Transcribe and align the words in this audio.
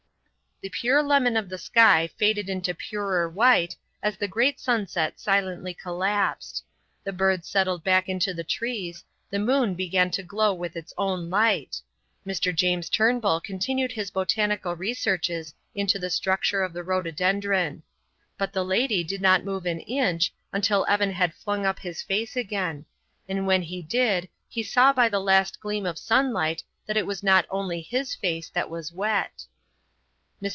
The 0.61 0.69
pure 0.69 1.01
lemon 1.01 1.35
of 1.37 1.49
the 1.49 1.57
sky 1.57 2.05
faded 2.17 2.47
into 2.47 2.75
purer 2.75 3.27
white 3.27 3.75
as 4.03 4.15
the 4.15 4.27
great 4.27 4.59
sunset 4.59 5.19
silently 5.19 5.73
collapsed. 5.73 6.63
The 7.03 7.11
birds 7.11 7.47
settled 7.49 7.83
back 7.83 8.07
into 8.07 8.31
the 8.31 8.43
trees; 8.43 9.03
the 9.31 9.39
moon 9.39 9.73
began 9.73 10.11
to 10.11 10.21
glow 10.21 10.53
with 10.53 10.75
its 10.75 10.93
own 10.99 11.31
light. 11.31 11.81
Mr. 12.27 12.55
James 12.55 12.91
Turnbull 12.91 13.41
continued 13.41 13.93
his 13.93 14.11
botanical 14.11 14.75
researches 14.75 15.55
into 15.73 15.97
the 15.97 16.11
structure 16.11 16.61
of 16.61 16.73
the 16.73 16.83
rhododendron. 16.83 17.81
But 18.37 18.53
the 18.53 18.63
lady 18.63 19.03
did 19.03 19.19
not 19.19 19.43
move 19.43 19.65
an 19.65 19.79
inch 19.79 20.31
until 20.53 20.85
Evan 20.87 21.13
had 21.13 21.33
flung 21.33 21.65
up 21.65 21.79
his 21.79 22.03
face 22.03 22.35
again; 22.35 22.85
and 23.27 23.47
when 23.47 23.63
he 23.63 23.81
did 23.81 24.29
he 24.47 24.61
saw 24.61 24.93
by 24.93 25.09
the 25.09 25.19
last 25.19 25.59
gleam 25.59 25.87
of 25.87 25.97
sunlight 25.97 26.61
that 26.85 26.97
it 26.97 27.07
was 27.07 27.23
not 27.23 27.47
only 27.49 27.81
his 27.81 28.13
face 28.13 28.47
that 28.51 28.69
was 28.69 28.91
wet. 28.91 29.47
Mr. 29.47 29.47